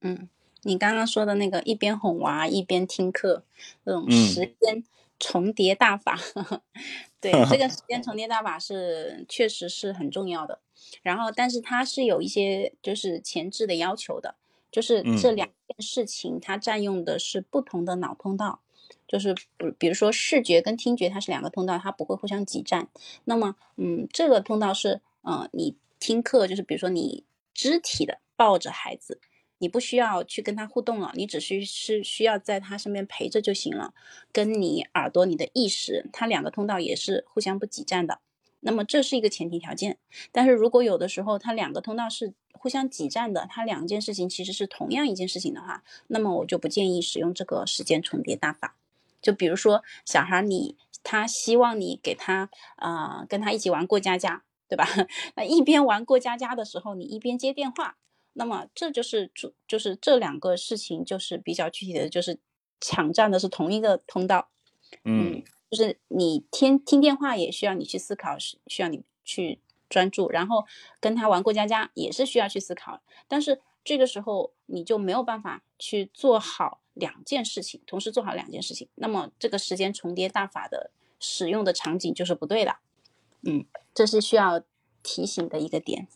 [0.00, 0.28] 嗯，
[0.62, 3.44] 你刚刚说的那个一边哄娃一边听课，
[3.84, 4.82] 这种时间
[5.18, 6.18] 重叠大法，
[7.20, 10.60] 对，这个时间重叠大法是确实是很重要的。
[11.02, 14.34] 然后，但是它是有一些就是前置的要求的，
[14.70, 18.60] 就是这两件事情它占用的是不同的脑通道，
[19.08, 22.88] 就是比比如说视觉跟听觉它是两个通道，它不会互相挤占。
[23.24, 25.76] 那么，嗯，这个通道是，嗯，你。
[26.00, 27.24] 听课就是，比如说你
[27.54, 29.22] 肢体的抱着孩子，
[29.64, 33.94] 你不需要去跟他互动了，你只需是需要在他身边陪着就行了。
[34.30, 38.20] 跟你耳朵、你的意识，它两个通道也是互相不挤占的。
[38.60, 39.96] 那么这是一个前提条件。
[40.30, 48.76] 但是如果有的时候它两个通道是互相挤占的，它两件事情其实是同样一件事情的话，那么我就不建议使用这个时间重叠大法。
[49.22, 54.42] 就比如说小孩，你他希望你给他啊跟他一起玩过家家。
[54.66, 54.88] 对吧？
[55.36, 57.98] 那一边玩过家家的时候，你一边接电话，
[58.34, 62.38] 那么这就是主，就是这两个事情就是比较具体的，就是
[62.80, 64.50] 抢占的是同一个通道。
[65.04, 70.66] 嗯，就是你听听电话也需要你去思考，是需要你去专注，然后
[71.00, 82.76] 跟他玩过家家也是需要去思考，但是这个时候你就没有办法去做好两件事情，同时做好两件事情，那么这个时间重叠大法的使用的场景就是不对的。
[83.42, 84.62] 嗯，这是需要
[85.02, 86.08] 提醒的一个点。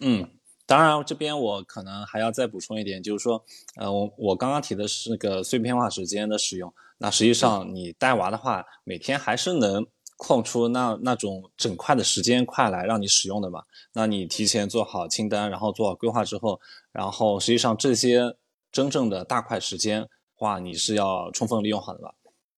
[0.00, 0.30] 嗯，
[0.66, 3.42] 当然，这边我可能还要再补充一点，就是说，
[3.76, 6.72] 呃，我我刚刚提的是那个碎片化时间的使用。
[6.98, 13.62] 那实际上，你带娃的话，每天还是能空出那那种整块的时间块来让你使用的嘛。
[13.92, 18.36] 那你提前做好清单，然后做好规划之后，然后实际上这些
[18.72, 22.12] 真正的大块时间话，你是要充分利用好的吧。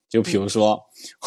[0.08, 0.80] 就比如说，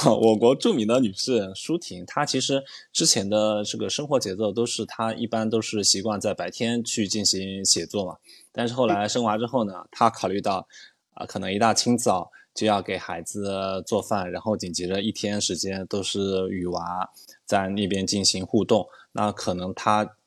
[0.04, 8.18] 我国著名的女诗人舒婷，她其实之前的这个生活节奏都是她一般都是习惯在白天去进行写作嘛。
[8.52, 10.68] 但是后来生娃之后呢，她考虑到
[11.14, 17.08] 啊，可能一大清早就要给孩子做饭，然后紧接着一天时间都是与娃
[17.46, 20.18] 在那边进行互动，那可能她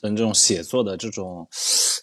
[0.00, 1.46] 的这种写作的这种。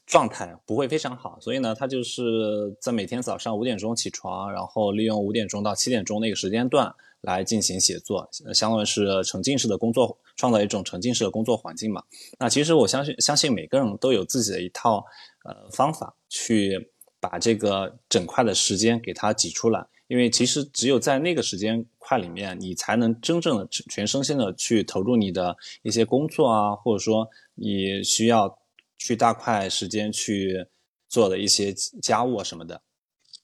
[0.06, 12.02] 状态不会非常好，所以呢，他就是在每天早上五点钟起床，然后利用五点钟到七点钟那个时间段来进行写作，相当于是沉浸式的工作，创造一种沉浸式的工作环境嘛。
[12.40, 15.06] 那其实我相信，相信每个人都有自己的一套
[15.44, 28.58] 呃方法，去把这个整块的时间给它挤出来，因为其实只有在那个时间块里面，你才能真正的全身心的去投入你的一些工作啊，或者说你需要。
[29.00, 30.66] 去大块时间去
[31.08, 32.82] 做的一些家务啊什么的，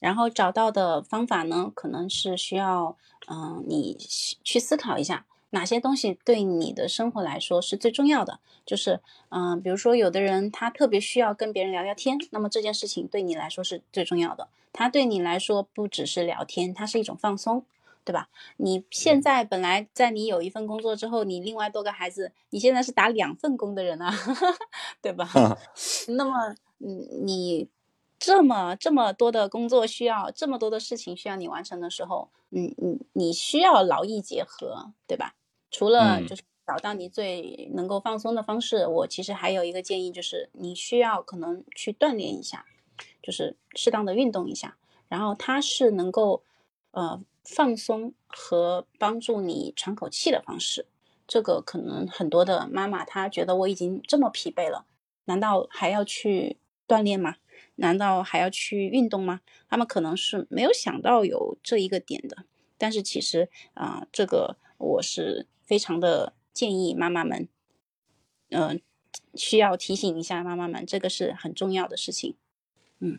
[0.00, 2.96] 然后找到的方法呢，可能是需要，
[3.28, 3.96] 嗯，你
[4.42, 8.40] 去思考一下哪些东西对你的生活来说是最重要的。
[8.66, 14.48] 就是，嗯，比如说有的人他特别需要跟别人聊聊天，那么这件事情对你来说是最重要的。
[14.74, 17.64] 他对你来说不只是聊天，它是一种放松。
[18.06, 18.28] 对吧？
[18.58, 24.12] 你现在本来在你有一份工作之后，你另外多个孩子，你现在是打两份工的人啊，
[25.00, 25.26] 对吧？
[26.08, 27.66] 那么，嗯，你
[28.18, 35.34] 这么这么多的工作需要，这么多的事情需要你完成的时候，嗯你，你需要劳逸结合，对吧？
[35.70, 42.66] 除了就是找到你最能够放松的方式，我其实还有一个建议，就是你需要可能去锻炼一下，
[43.22, 44.76] 就是适当的运动一下，
[45.08, 46.42] 然后它是能够
[46.92, 50.86] 呃放松和帮助你喘口气的方式。
[51.26, 54.86] 这个可能很多的妈妈她觉得我已经这么疲惫了，
[55.24, 57.36] 难道还要去锻炼吗？
[57.76, 59.40] 难道还要去运动吗？
[59.68, 62.44] 他们可能是没有想到有这一个点的。
[62.76, 67.48] 但是其实啊，这个我是非常的建议妈妈们，
[68.50, 68.80] 嗯，
[69.34, 72.36] 需要提醒一下妈妈们，这个是很重要的事情。
[73.00, 73.18] 嗯，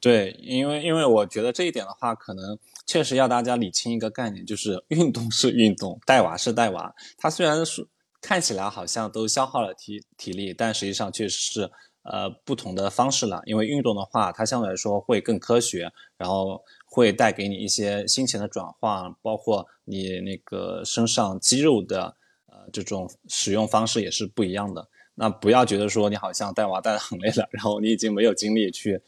[0.00, 6.94] 对，因为因为我觉得这一点的话，可能确实要大家理清一个概念，就是运动是运动，带娃是带娃。
[7.16, 7.86] 它虽然是
[8.20, 11.70] 看起来好像都消耗了体体力，但实际上确实是
[12.02, 13.42] 呃不同的方式了。
[13.46, 16.62] 因为运动的话，它相对来说会更科学，然后。
[16.88, 22.16] 会带给你一些心情的转换，包括你那个身上肌肉的
[22.46, 24.88] 呃这种使用方式也是不一样的。
[25.16, 29.02] 那不要觉得说你好像带娃带的很累了，然后你已经没有精力去，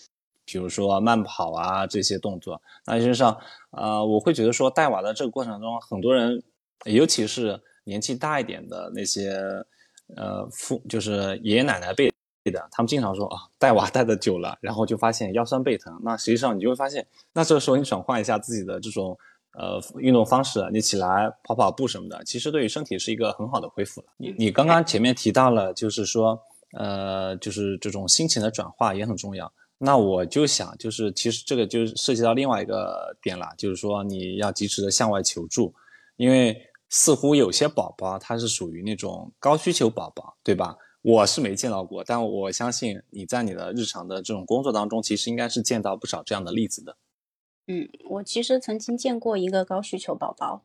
[0.44, 2.60] 比如说慢跑啊这些动作。
[2.84, 3.38] 那实际上，
[3.70, 6.42] 呃，我会觉得说带娃的这个过程中，很多人，
[6.86, 9.30] 尤其是年纪大一点的那些，
[10.16, 12.10] 呃，父就是爷爷奶奶辈。
[12.50, 16.00] 的，他们经常说啊，带娃带的久了，然后就发现腰酸背疼。
[16.02, 19.18] 那实际上你就会发现，那这个时候你转换一下自己的这种
[19.54, 24.06] 呃运动方式，你起来跑跑步什么的，其实对于身体是一个很好的恢复了。
[24.16, 26.38] 你你刚刚前面提到了，就是说
[26.72, 29.52] 呃，就是这种心情的转化也很重要。
[29.78, 35.72] 那我就想，就是其实这个就涉及到另外一个点了，就是说你要及时的向外求助，
[36.16, 40.76] 因为似乎有些宝宝他是属于那种高需求宝宝，对吧？
[41.02, 46.96] 我是没见到过，但我相信你在你的日常的这种工作当中，其实应该是见到不少这样的例子的。
[47.68, 50.62] 嗯，我其实曾经见过一个高需求宝宝，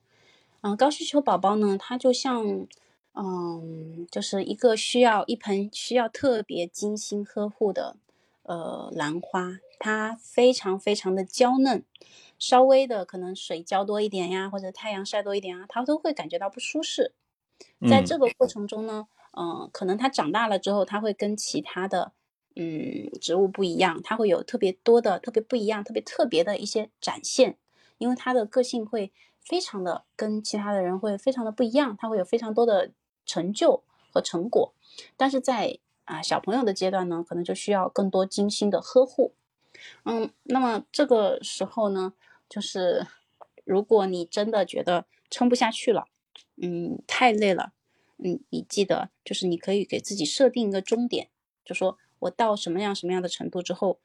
[0.61, 2.65] 嗯，高需求宝宝呢，他就像，
[3.13, 7.97] 嗯，就是一个需要一盆需要特别精心呵护的
[8.43, 11.83] 呃兰花，它非常非常的娇嫩，
[12.39, 17.13] 稍微的可能水浇多一点呀，或者太阳晒多一点啊，它都会感觉到不舒适。
[17.89, 19.07] 在这个过程中呢。
[19.35, 22.11] 嗯，可能它长大了之后，它会跟其他的
[22.55, 27.57] 嗯植物不一样，它会有特别多的、特别不一样、特别特别的一些展现，
[27.97, 29.11] 因为它的个性会
[29.41, 32.91] 非常的跟其他的人会非常的不一样，它会有非常多的
[33.25, 34.73] 成就和成果。
[35.17, 39.33] 但是在啊小朋友的阶段呢，可能就需要更多精心的呵护。
[40.05, 42.13] 嗯，那么这个时候呢，
[42.47, 43.07] 就是
[43.65, 46.05] 如果你真的觉得撑不下去了，
[46.57, 47.73] 嗯，太累了。
[48.17, 51.29] 嗯，你记得，就是你可以给自己设定一个终点，
[51.65, 53.99] 就说我到什么样什么样的程度之后，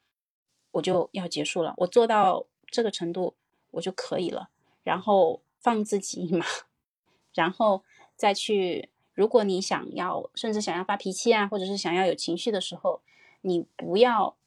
[0.71, 1.73] 我就要结束了。
[1.77, 3.35] 我做到这个程度，
[3.71, 4.49] 我就可以了。
[4.83, 6.45] 然后放自己一马，
[7.33, 7.83] 然后
[8.15, 8.89] 再去。
[9.13, 13.01] 如果你想要，甚至想要发脾气啊，或者是想要有情绪的时候，
[13.41, 14.37] 你不要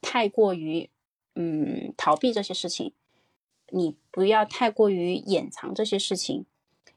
[0.00, 0.88] 太过于
[1.34, 2.92] 嗯逃避这些事情，
[3.70, 6.46] 你不要太过于掩藏这些事情。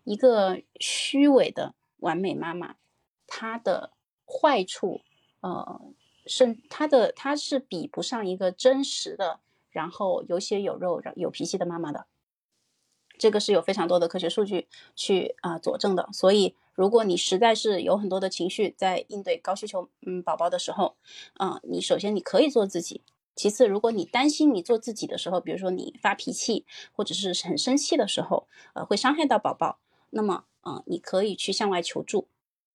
[0.04, 1.74] 一个虚伪的。
[2.00, 2.76] 完美妈妈，
[3.26, 3.94] 她的
[4.28, 5.02] 坏处，
[5.40, 5.82] 呃，
[6.26, 12.08] 甚他的他是比不上一个真实的，然后有血有肉、有脾气的妈妈的。
[13.18, 16.10] 这个是有非常多的科学数据去啊佐证的。
[16.12, 20.96] 所以，如果你实在是有很多的情绪在应对高需求嗯宝宝的时候，
[21.36, 23.02] 啊，你首先你可以做自己。
[23.36, 30.46] 其次，如果你担心你做自己的时候，比如说你发脾气或者是很生气的时候，呃，会伤害到宝宝，那么。
[30.66, 32.28] 啊，你可以去向外求助，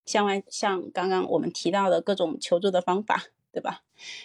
[0.04, 3.82] 向外像刚刚我们提到的各种求助的方法，对吧？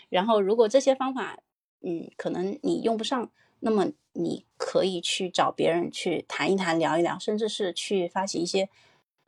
[0.10, 1.40] 然后如果这些方法，
[1.82, 8.70] 嗯，可能你用不上，那么你可以去找别人去谈一谈、聊一聊，甚至是去发起一些，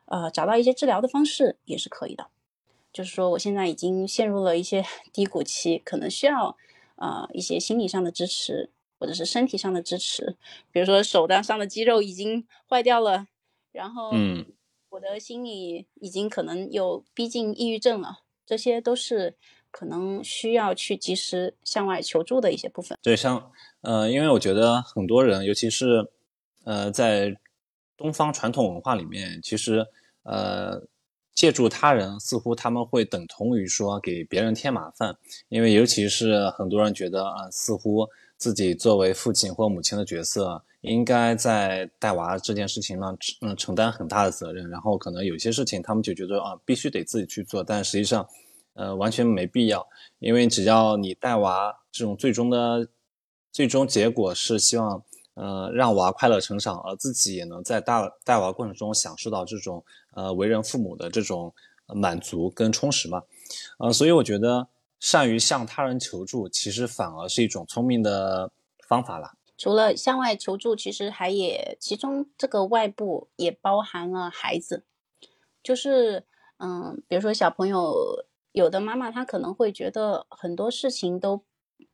[0.05, 2.29] 呃，找到一些治疗的方式也是可以的。
[2.93, 4.83] 就是说，我现在已经陷入了一些
[5.13, 6.57] 低谷期，可能需要
[6.95, 10.36] 呃一些心理上的支持，或者是身体上的支持，
[10.71, 13.27] 比如说手的上的肌肉已经坏掉了。
[13.71, 14.45] 然后，嗯，
[14.89, 19.36] 我的心理已经可能有逼近抑郁症了，这些都是
[19.78, 22.98] 可能需要去及时向外求助的一些部分。
[23.00, 26.04] 对，像，呃，因为我觉得很多人，尤其是，
[26.63, 27.38] 呃，在
[27.96, 29.86] 东方传统文化里面，其实，
[30.24, 30.82] 呃，
[31.36, 35.16] 借助他人，似乎他们会等同于说给别人添麻烦，
[35.50, 40.63] 因为尤其是很多人觉得啊，似乎自己作为父亲或母亲的角色。
[40.82, 44.68] 应该在带娃这件事情上，嗯，承担很大的责任。
[44.70, 48.26] 然后可能有些事情他们就觉得啊，必须得自己去做，但实际上，
[48.78, 49.86] 呃，完全没必要。
[50.20, 52.88] 因为只要你带娃这种最终的
[53.52, 61.54] 最终结果是希望，呃，让娃快乐成长，而自己也能在带带娃过程中享受到这种呃为人父母的这种
[61.88, 63.24] 满足跟充实嘛。
[63.80, 64.68] 呃，所以我觉得
[65.00, 68.52] 善于向他人求助，其实反而是一种聪明的
[68.88, 69.34] 方法啦。
[69.58, 74.84] 除了向外求助，其实还也其中这个外部也包含了孩子，
[75.63, 76.24] 就是
[76.58, 77.96] 嗯，比如说小朋友，
[78.51, 81.43] 有的妈妈她可能会觉得很多事情都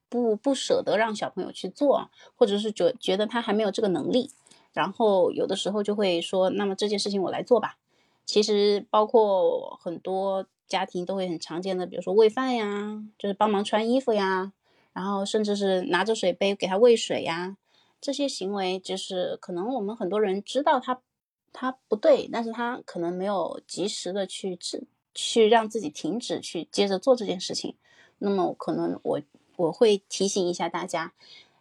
[0.10, 4.32] 不不舍得让小朋友去做，或者是觉觉得他还没有这个能力，
[4.72, 7.78] 然后有的时候就会说，那么这件事情我来做吧。
[8.26, 14.54] 其实包括很多家庭都会很常见的，比如说喂饭呀，就是帮忙穿衣服呀。
[14.94, 17.58] 然后甚至是拿着水杯给他喂水呀，
[18.00, 21.02] 这些行为就是可能我们很多人知道他
[21.52, 27.76] 他不对，但是他可能没有及时的去止，去让自己停止去接着做这件事情。
[28.20, 29.22] 那么可能我
[29.56, 31.14] 我会提醒一下大家，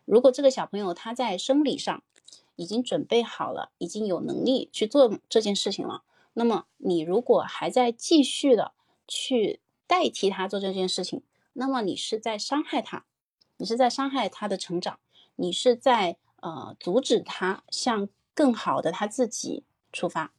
[0.04, 2.02] 如果这个小朋友他在生理上
[2.56, 6.02] 已经准备好了，已经有能力去做这件事情了，
[6.34, 8.72] 那么你如果还在继续的
[9.06, 11.22] 去代替他做这件事情，
[11.54, 13.04] 那么你是在伤害他。
[13.58, 14.98] 你是在伤害他的成长，
[15.36, 19.62] 你是在呃阻止他向更好的他自己
[19.92, 20.32] 出发，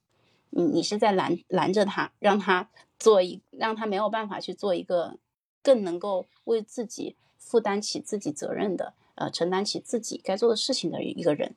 [0.55, 5.17] 你你是在拦拦着他，让他做一让他没有办法去做一个
[5.61, 11.55] 更能够为自己负担起自己责任的呃承担起自己该做的事情的一个人。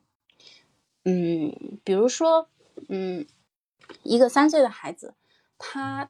[1.03, 2.49] 嗯，比如说
[2.89, 3.25] 嗯
[4.03, 5.13] 一个三岁的孩子，
[5.57, 6.09] 他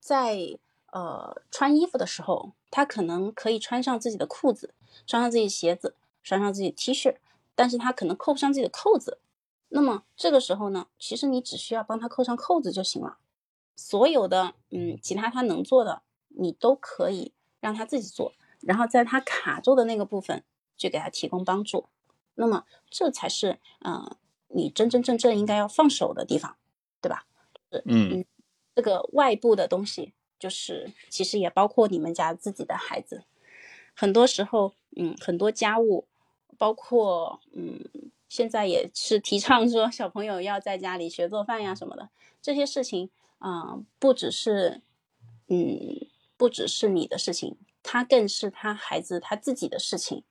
[0.00, 0.58] 在
[0.92, 4.74] 呃穿衣服的时候，他可能可以穿上自己的裤子。
[5.08, 7.16] 穿上自己鞋子，穿上自己 T 恤，
[7.56, 9.18] 但是他可能扣不上自己的扣子。
[9.76, 13.18] 那么这个时候呢，其实你只需要帮他扣上扣子就行了。
[13.74, 18.32] 所有的嗯，其他他能做的，你都可以让他自己做。
[18.60, 20.44] 然后在他卡住的那个部分，
[20.76, 21.86] 去给他提供帮助。
[22.36, 26.56] 那么这才是嗯，你真真正正应该要放手的地方，
[27.00, 27.26] 对吧？
[27.84, 28.24] 嗯，
[28.76, 33.24] 这个外部的东西，就是其实也包括你们家自己的孩子。
[33.96, 36.06] 很多时候，嗯，很多家务，
[36.56, 37.84] 包括，嗯，
[38.28, 42.08] 现在也是提倡说小朋友要在家里学做饭呀什么的，
[42.42, 44.82] 这些事情，啊，不只是，
[45.48, 46.06] 嗯，
[46.36, 50.24] 不只是你的事情，他更是他孩子他自己的事情。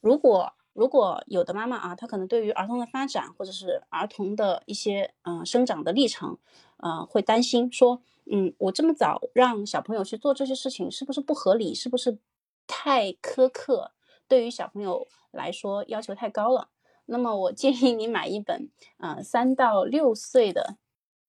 [0.00, 6.38] 如果如果有的妈妈啊，她可能对于儿童的发展或者是儿童的一些，嗯，生长的历程，
[6.78, 11.74] 呃，会担心说，嗯，我这么早让小朋友去做这些事情，是不是不合理？
[11.74, 12.18] 是不是？
[12.66, 13.92] 太苛刻，
[14.26, 16.68] 对于小朋友来说要求太高了。
[17.06, 20.76] 那么我建议你买一本，呃，三到六岁的，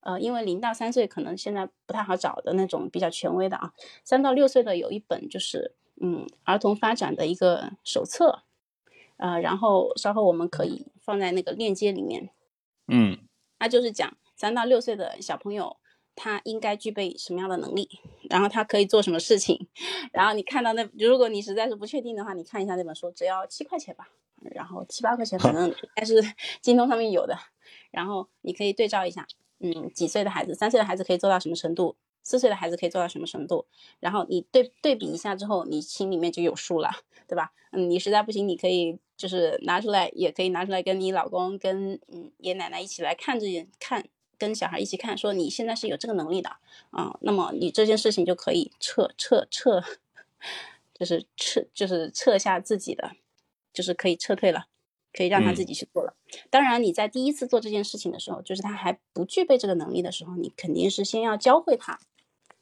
[0.02, 3.74] 呃，因为零到三岁可能现在不太好找的那种比较权威的啊。
[4.04, 8.44] 三到六岁的有一本就是，嗯，儿童发展的一个手册，
[9.18, 12.30] 呃，然后稍后我们可以放在那个链接里面。
[12.88, 13.18] 嗯，
[13.60, 15.78] 它就是讲三到六岁的小朋友。
[16.16, 17.90] 他应该具备什么样的能力，
[18.30, 19.68] 然后他可以做什么事情，
[20.14, 24.10] 然后你看到那，如果你实在是不确定的话，你看一下那本书，只要七块钱吧，
[24.52, 26.22] 然后七八块钱，反正应该是
[26.62, 27.38] 京东上面有的，
[27.92, 29.28] 然后你可以对照一下，
[29.60, 33.66] 嗯，几岁的孩子，三岁的孩子可以做到什么程度，四岁的孩子可以做到什么程度，
[34.00, 36.90] 然后你对对比一下之后，你心里面就有数了，
[37.28, 37.52] 对吧？
[37.72, 44.06] 嗯，你实在不行，你可以就是拿出来，也可以拿出来跟你老公跟嗯爷爷奶奶一起来看这看。
[44.36, 46.50] 跟小孩一起看，说你现在是有这个能力的
[46.90, 49.82] 啊，那么你这件事情就可以撤撤撤，
[50.94, 53.16] 就是撤就是撤下自己的，
[53.74, 54.68] 就是可以撤退了，
[55.12, 56.16] 可以让他自己去做了。
[56.50, 62.00] 当然，你在第一次做这件事情的时候，就是他还不具备这个能力的时候，你肯定是先要教会他。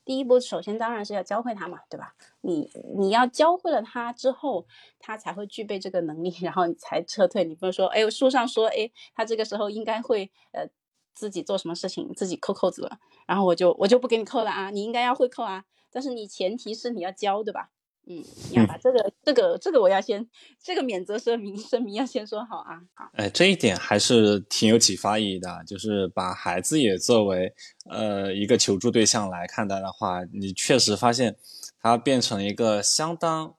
[0.04, 2.16] 第一步，首先当然是要教会他嘛，对吧？
[2.42, 4.66] 你你要教会了他之后，
[5.00, 7.44] 他才会具备这个能力，然后你才撤退。
[7.44, 10.68] 你不能说，哎，书上说，哎，他这个时候应该会呃。
[11.14, 12.98] 自己做什么事情，自己扣扣子了，
[13.28, 14.70] 然后我就我就不给你扣了啊！
[14.70, 17.70] 你应该要会扣啊，但是你前提是你要教，对吧？
[18.08, 20.28] 嗯， 要把这个这个这个我要先
[20.62, 22.82] 这个免责声明声明要先说好啊。
[22.94, 27.54] 好，哎，这一点还是挺有启发意义的，就是把孩子也作为
[27.90, 31.36] 呃一个求助对象来看待的话，你确实发现
[31.82, 33.56] 他变成一个相当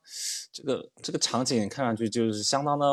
[0.52, 2.86] 这个这个场景看上去就是相当的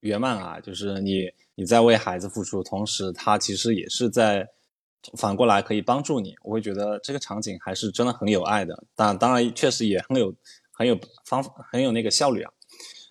[0.00, 1.30] 圆满啊，就是你。
[1.54, 4.48] 你在为孩子付出，同时他其实也是在
[5.18, 6.34] 反过来可以帮助你。
[6.42, 10.34] 我会觉得这个场景还是真的很有爱的，但当然确实也很有
[10.82, 12.52] 很有方很有那个效率啊。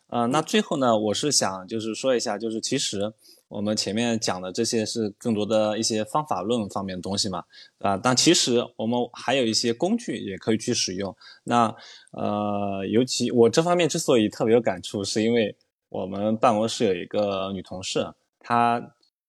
[0.08, 3.14] 呃，那最后呢，我是想就是说一下，就是其实
[3.48, 7.46] 我们前面讲的这些是更多的一些方法论方面的东西嘛，
[7.80, 11.16] 啊，但其实我们还有一些工具也可以去使用。
[11.46, 11.74] 那
[12.12, 15.56] 呃，尤其我这方面之所以特别有感触，是因为。
[15.92, 18.82] 我们办公室有一个女同事，她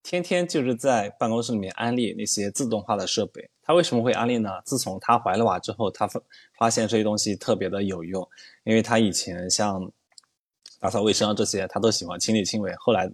[0.02, 3.48] 天天就是在办公室里面安利那些自动化的设备。
[3.62, 4.50] 她为什么会安利呢？
[4.64, 6.20] 自从她怀了娃之后，她发
[6.58, 8.28] 发现这些东西特别的有用，
[8.64, 9.90] 因为她以前像
[10.80, 12.74] 打扫卫生这些，她都喜欢亲力亲为。
[12.80, 13.08] 后来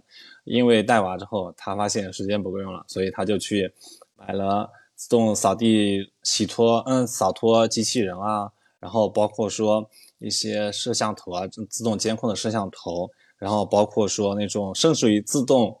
[0.45, 3.71] 因为带娃之后，她发现时间不够用了，所以她就去
[4.15, 9.87] 买了自动扫地、洗拖、嗯扫拖机器人啊，然后包括说
[10.17, 15.79] 一些摄像头啊，自动监控的摄像头，然后包括说那种甚至于自动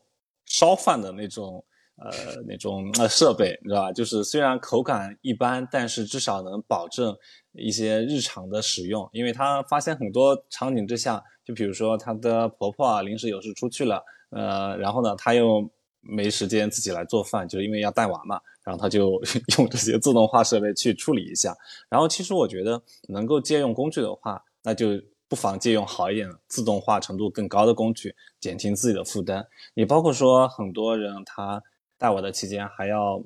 [0.49, 1.63] 烧饭的那种。
[2.01, 3.91] 呃，那种呃设备，你知道吧？
[3.91, 7.13] 就是虽然口感一般，但是至少能保证
[7.51, 9.05] 一些日常的使用。
[9.11, 15.69] 因为她发现很多场景之下，就比如说她的婆婆啊，临时有事出去了，呃，然后呢，她又
[15.99, 19.21] 没时间自己来做饭，就是因为要带娃嘛，然后她就
[19.57, 21.53] 用这些自动化设备去处理一下。
[21.89, 24.91] 然后其实我觉得，能够借用工具的话，那就
[25.29, 29.47] 不妨借用好一点、自动化程度更高的工具，减轻自己的负担。
[29.75, 31.63] 也包括说很多人他。
[32.01, 33.21] 带我的期间还要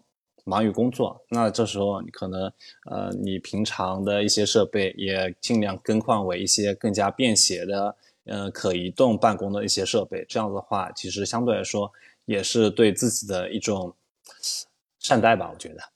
[0.46, 2.52] 忙于工作，那这时候你可能，
[2.90, 7.96] 呃，你平常的一些设备也尽量更换为一些更加便携的，
[8.26, 10.26] 嗯，可移动办公的一些设备。
[10.28, 11.92] 这样子的话，其实相对来说
[12.26, 13.94] 也是对自己的一种
[14.98, 15.93] 善待吧，我觉得。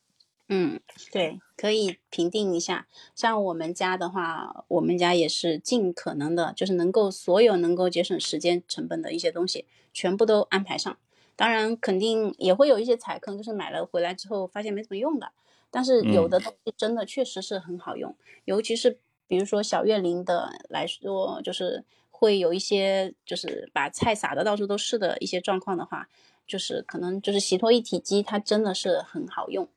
[0.50, 0.80] 嗯，
[1.12, 2.88] 对，可以评定一下。
[3.14, 10.98] 像我们家的话，我们家也是尽可能的，就是能够所有能够节省时间成本的一些东西，全部都安排上。
[11.36, 15.32] 当然，肯定也会有一些踩坑，就是买了回来之后发现没怎么用的。
[15.70, 26.08] 但是有的东西真的确实是很好用，尤其是比如说小月龄的来说，就是会有一些就是把菜撒的到处都是的一些状况的话，
[26.48, 29.68] 就是可能就是洗脱一体机它真的是很好用。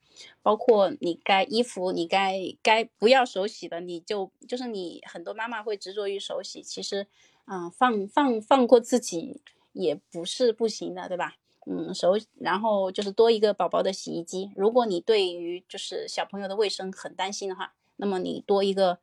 [0.43, 7.07] 包括你该衣服你该该不要手洗的，你就就是你很多妈妈会执着于手洗，其实
[7.47, 9.41] 嗯放放放过自己
[9.73, 11.37] 也不是不行的，对吧？
[11.67, 14.51] 嗯，手，然后就是多一个宝宝的洗衣机。
[14.57, 18.99] 如果你对于就是小朋友的卫生很担心的话，那么你多一个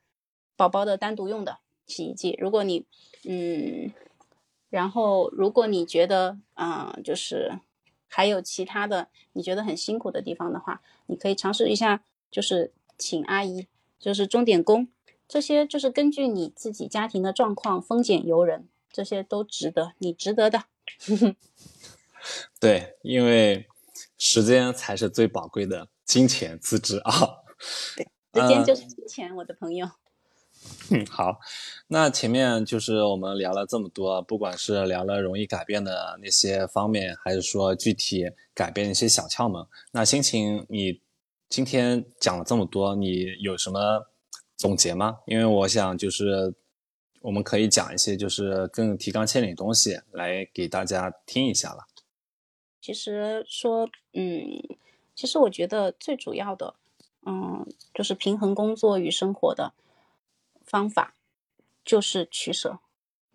[0.55, 2.36] 宝宝的单独用的洗衣机。
[2.39, 2.84] 如果你，
[3.26, 3.93] 嗯，
[4.72, 7.59] 然后如果你觉得，嗯，就是
[8.08, 13.68] 还有其他的你觉得很辛苦的地方的话，你可以尝试一下，就是请阿姨，
[13.99, 14.88] 就是钟点工，
[15.28, 20.64] 这些就是根据你自己家庭的状况，丰俭由人，这些都值得，你值得的。
[22.60, 23.68] 对，因为
[24.18, 27.12] 时间才是最宝贵的金钱资质啊！
[27.95, 28.08] 对，
[28.41, 29.89] 时间就是金钱，我的朋友。
[30.91, 31.39] 嗯，好，
[31.88, 39.65] 那前面就是我们聊了这么多，不管是聊了容易改变的那些方面，还是说具体改变一些小窍门。
[39.91, 41.01] 那心情，你
[41.49, 44.07] 今天讲了这么多，你有什么
[44.55, 45.20] 总结吗？
[45.26, 46.55] 因为我想就是
[47.22, 51.86] 我们可以讲一些就是更提纲挈领的东西来给大家听一下了。
[52.80, 54.78] 其实说，嗯，
[55.13, 56.76] 其实我觉得最主要的，
[57.26, 59.74] 嗯，就是平衡工作与生活的
[60.68, 61.15] 方法，
[61.84, 62.80] 就是取舍，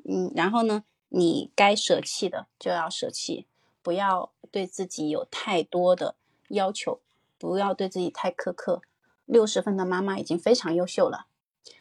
[0.05, 3.47] 嗯，然后呢，你该舍弃的就要舍弃，
[3.83, 6.15] 不要对自己有太多的
[6.49, 7.01] 要求，
[7.39, 8.83] 不要对自己太苛刻。
[9.25, 11.27] 六十分的妈妈已经非常优秀了，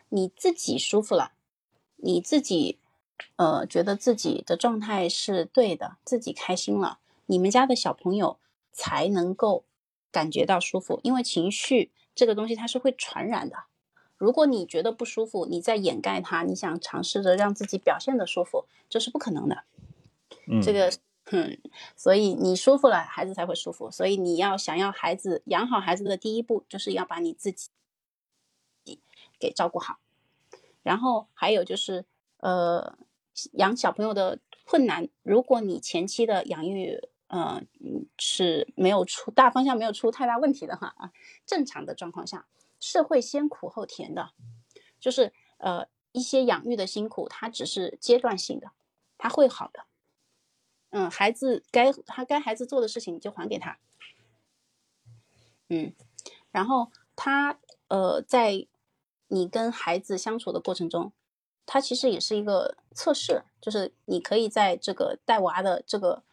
[0.10, 1.34] 你自己舒服了，
[1.98, 2.80] 你自己，
[3.36, 7.00] 呃，觉得自己的状态是对的，自己开心了。
[7.26, 8.40] 你们家的小朋友
[8.72, 9.66] 才能够
[10.12, 13.66] 感觉到舒服，因为情绪这个东西它是会传染的。
[14.22, 19.64] 如果你觉得不舒服，你在掩盖它，你想尝试着让自己表现的舒服，这是不可能的。
[20.46, 20.94] 嗯，这个，
[21.32, 21.58] 嗯，
[21.96, 23.90] 所以你舒服了，孩子才会舒服。
[23.90, 27.70] 所以你要想要孩子养好孩子的第一步，就是要把你自己
[29.40, 29.98] 给照顾好。
[30.84, 32.06] 然后还有就是，
[32.38, 32.96] 呃，
[33.54, 37.10] 养小朋友的困难，如果你前期的养育。
[37.34, 37.66] 嗯，
[38.18, 41.14] 是没有出大方向，没有出太大问题的话啊，
[41.46, 42.46] 正常的状况下
[42.82, 44.32] 是会先苦后甜的，
[45.00, 48.72] 就是呃一些养育的辛苦，它只是阶段性的，
[49.18, 49.86] 它会好的。
[50.90, 53.80] 嗯，孩子该他该孩子做的事情你就还给他，
[55.70, 55.94] 嗯，
[56.52, 57.58] 然后他
[57.88, 58.68] 呃在
[59.30, 61.14] 你跟孩子相处的过程中，
[61.66, 66.24] 他其实也是一个测试，就是你可以在这个带娃的这个。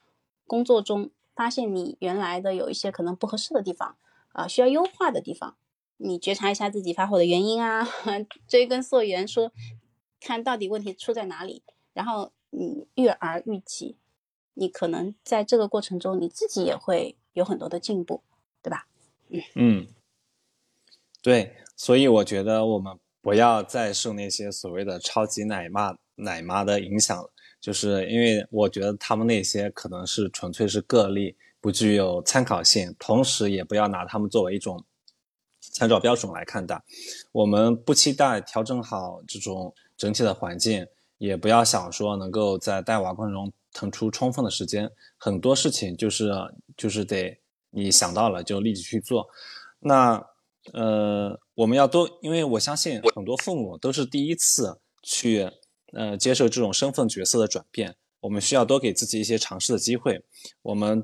[0.51, 3.99] 工作中发现你原来的有一些可能不合适的地方
[4.33, 5.59] 啊，需要优化的地方，
[5.99, 7.87] 你觉察一下自己发火的原因啊，
[8.49, 9.53] 追根溯源说，
[10.21, 13.97] 看到底问题出在哪里，然后你育儿育己，
[14.55, 18.23] 你可能在这个过程中你自己也会有很多的进步，
[18.63, 18.87] 对吧？
[19.55, 19.87] 嗯，
[21.21, 27.31] 对，所以我觉得我们不要再受那些所谓的超级奶妈奶妈的影响了。
[27.61, 34.85] 就是因为我觉得他们那些可能是纯粹是个例，不具有参考性，同时也不要拿他们作为一种
[35.73, 36.83] 参照标准来看待。
[37.33, 40.87] 我们不期待调整好这种整体的环境，
[41.19, 44.91] 也不要想说能够在带娃过程中腾出充分的时间。
[45.17, 46.33] 很多事情就是
[46.77, 47.39] 就是得
[47.71, 49.29] 你想到了就立即去做。
[49.81, 50.25] 那
[50.73, 55.51] 呃，我们要多，因为我相信很多父母都是第一次去
[55.93, 60.23] 呃接受这种身份角色的转变，我们需要多给自己一些尝试的机会。
[60.63, 61.03] 我们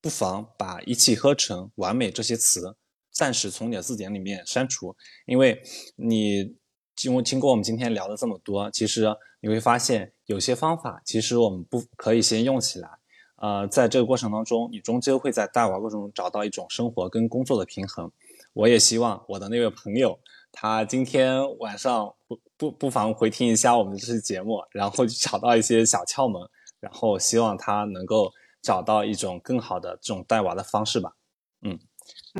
[0.00, 2.76] 不妨把“一气呵成”“完美”这些词
[3.12, 4.96] 暂时从你的字典里面删除，
[5.26, 5.62] 因为
[5.96, 6.56] 你
[6.96, 9.06] 经过经过我们今天聊了这么多，其实
[9.40, 12.88] 你会发现有些方法其实我们不可以先用起来。
[13.36, 18.10] 呃，在这个过程当中，你终究会在带娃过程中找到一种生活跟工作的平衡。
[18.52, 20.16] 我也希望我的那位朋友，
[20.52, 26.40] 他今天晚上不不不妨回听一下我们这期节目，然后找到一些小窍门，
[26.78, 28.30] 然后希望他能够
[28.62, 31.16] 找到一种更好的这种带娃的方式吧。
[31.62, 31.76] 嗯。